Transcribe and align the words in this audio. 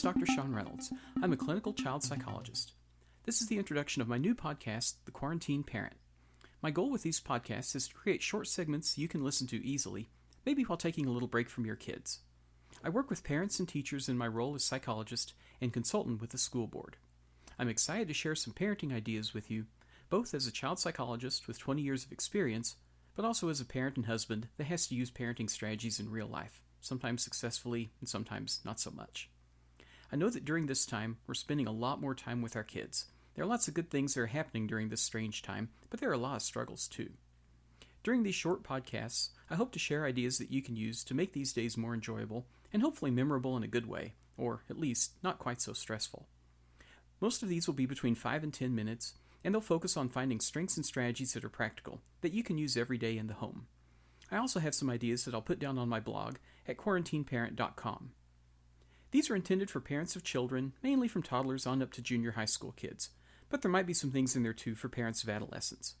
is 0.00 0.04
Dr. 0.04 0.24
Shawn 0.24 0.54
Reynolds. 0.54 0.90
I'm 1.22 1.34
a 1.34 1.36
clinical 1.36 1.74
child 1.74 2.02
psychologist. 2.02 2.72
This 3.24 3.42
is 3.42 3.48
the 3.48 3.58
introduction 3.58 4.00
of 4.00 4.08
my 4.08 4.16
new 4.16 4.34
podcast, 4.34 4.94
The 5.04 5.10
Quarantine 5.10 5.62
Parent. 5.62 5.96
My 6.62 6.70
goal 6.70 6.90
with 6.90 7.02
these 7.02 7.20
podcasts 7.20 7.76
is 7.76 7.86
to 7.88 7.94
create 7.94 8.22
short 8.22 8.48
segments 8.48 8.96
you 8.96 9.08
can 9.08 9.22
listen 9.22 9.46
to 9.48 9.62
easily, 9.62 10.08
maybe 10.46 10.62
while 10.62 10.78
taking 10.78 11.04
a 11.04 11.10
little 11.10 11.28
break 11.28 11.50
from 11.50 11.66
your 11.66 11.76
kids. 11.76 12.20
I 12.82 12.88
work 12.88 13.10
with 13.10 13.24
parents 13.24 13.58
and 13.58 13.68
teachers 13.68 14.08
in 14.08 14.16
my 14.16 14.26
role 14.26 14.54
as 14.54 14.64
psychologist 14.64 15.34
and 15.60 15.70
consultant 15.70 16.22
with 16.22 16.30
the 16.30 16.38
school 16.38 16.66
board. 16.66 16.96
I'm 17.58 17.68
excited 17.68 18.08
to 18.08 18.14
share 18.14 18.34
some 18.34 18.54
parenting 18.54 18.94
ideas 18.94 19.34
with 19.34 19.50
you, 19.50 19.66
both 20.08 20.32
as 20.32 20.46
a 20.46 20.52
child 20.52 20.78
psychologist 20.78 21.46
with 21.46 21.58
20 21.58 21.82
years 21.82 22.06
of 22.06 22.12
experience, 22.12 22.76
but 23.14 23.26
also 23.26 23.50
as 23.50 23.60
a 23.60 23.66
parent 23.66 23.98
and 23.98 24.06
husband 24.06 24.48
that 24.56 24.68
has 24.68 24.86
to 24.86 24.94
use 24.94 25.10
parenting 25.10 25.50
strategies 25.50 26.00
in 26.00 26.10
real 26.10 26.28
life, 26.28 26.62
sometimes 26.80 27.22
successfully 27.22 27.90
and 28.00 28.08
sometimes 28.08 28.62
not 28.64 28.80
so 28.80 28.90
much. 28.90 29.28
I 30.12 30.16
know 30.16 30.28
that 30.28 30.44
during 30.44 30.66
this 30.66 30.86
time, 30.86 31.18
we're 31.26 31.34
spending 31.34 31.66
a 31.66 31.72
lot 31.72 32.00
more 32.00 32.14
time 32.14 32.42
with 32.42 32.56
our 32.56 32.64
kids. 32.64 33.06
There 33.34 33.44
are 33.44 33.48
lots 33.48 33.68
of 33.68 33.74
good 33.74 33.90
things 33.90 34.14
that 34.14 34.22
are 34.22 34.26
happening 34.26 34.66
during 34.66 34.88
this 34.88 35.00
strange 35.00 35.42
time, 35.42 35.68
but 35.88 36.00
there 36.00 36.10
are 36.10 36.14
a 36.14 36.18
lot 36.18 36.36
of 36.36 36.42
struggles 36.42 36.88
too. 36.88 37.10
During 38.02 38.22
these 38.22 38.34
short 38.34 38.62
podcasts, 38.62 39.28
I 39.50 39.54
hope 39.54 39.72
to 39.72 39.78
share 39.78 40.04
ideas 40.04 40.38
that 40.38 40.50
you 40.50 40.62
can 40.62 40.74
use 40.74 41.04
to 41.04 41.14
make 41.14 41.32
these 41.32 41.52
days 41.52 41.76
more 41.76 41.94
enjoyable 41.94 42.46
and 42.72 42.82
hopefully 42.82 43.10
memorable 43.10 43.56
in 43.56 43.62
a 43.62 43.68
good 43.68 43.86
way, 43.86 44.14
or 44.36 44.64
at 44.70 44.78
least 44.78 45.12
not 45.22 45.38
quite 45.38 45.60
so 45.60 45.72
stressful. 45.72 46.26
Most 47.20 47.42
of 47.42 47.48
these 47.48 47.66
will 47.66 47.74
be 47.74 47.86
between 47.86 48.14
5 48.14 48.42
and 48.42 48.54
10 48.54 48.74
minutes, 48.74 49.14
and 49.44 49.54
they'll 49.54 49.60
focus 49.60 49.96
on 49.96 50.08
finding 50.08 50.40
strengths 50.40 50.76
and 50.76 50.86
strategies 50.86 51.34
that 51.34 51.44
are 51.44 51.50
practical, 51.50 52.00
that 52.22 52.32
you 52.32 52.42
can 52.42 52.58
use 52.58 52.76
every 52.76 52.98
day 52.98 53.18
in 53.18 53.26
the 53.26 53.34
home. 53.34 53.66
I 54.30 54.38
also 54.38 54.60
have 54.60 54.74
some 54.74 54.90
ideas 54.90 55.24
that 55.24 55.34
I'll 55.34 55.42
put 55.42 55.58
down 55.58 55.78
on 55.78 55.88
my 55.88 56.00
blog 56.00 56.36
at 56.66 56.78
quarantineparent.com. 56.78 58.12
These 59.10 59.28
are 59.28 59.36
intended 59.36 59.70
for 59.70 59.80
parents 59.80 60.14
of 60.14 60.22
children, 60.22 60.72
mainly 60.82 61.08
from 61.08 61.22
toddlers 61.22 61.66
on 61.66 61.82
up 61.82 61.92
to 61.92 62.02
junior 62.02 62.32
high 62.32 62.44
school 62.44 62.72
kids, 62.72 63.10
but 63.48 63.62
there 63.62 63.70
might 63.70 63.86
be 63.86 63.94
some 63.94 64.12
things 64.12 64.36
in 64.36 64.44
there 64.44 64.52
too 64.52 64.76
for 64.76 64.88
parents 64.88 65.22
of 65.22 65.28
adolescents. 65.28 65.96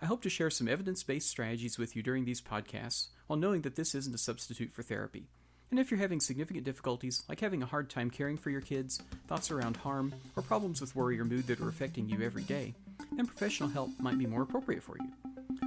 I 0.00 0.06
hope 0.06 0.22
to 0.22 0.30
share 0.30 0.48
some 0.48 0.68
evidence 0.68 1.02
based 1.02 1.28
strategies 1.28 1.76
with 1.76 1.94
you 1.94 2.02
during 2.02 2.24
these 2.24 2.40
podcasts 2.40 3.08
while 3.26 3.38
knowing 3.38 3.62
that 3.62 3.76
this 3.76 3.94
isn't 3.94 4.14
a 4.14 4.18
substitute 4.18 4.72
for 4.72 4.82
therapy. 4.82 5.28
And 5.70 5.78
if 5.78 5.90
you're 5.90 6.00
having 6.00 6.20
significant 6.20 6.64
difficulties, 6.64 7.24
like 7.28 7.40
having 7.40 7.62
a 7.62 7.66
hard 7.66 7.90
time 7.90 8.08
caring 8.08 8.38
for 8.38 8.48
your 8.48 8.62
kids, 8.62 9.02
thoughts 9.26 9.50
around 9.50 9.76
harm, 9.76 10.14
or 10.34 10.42
problems 10.42 10.80
with 10.80 10.96
worry 10.96 11.20
or 11.20 11.26
mood 11.26 11.46
that 11.48 11.60
are 11.60 11.68
affecting 11.68 12.08
you 12.08 12.22
every 12.22 12.44
day, 12.44 12.74
then 13.12 13.26
professional 13.26 13.68
help 13.68 13.90
might 13.98 14.18
be 14.18 14.24
more 14.24 14.42
appropriate 14.42 14.82
for 14.82 14.96
you. 14.98 15.12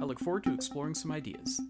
I 0.00 0.04
look 0.04 0.18
forward 0.18 0.42
to 0.44 0.54
exploring 0.54 0.96
some 0.96 1.12
ideas. 1.12 1.60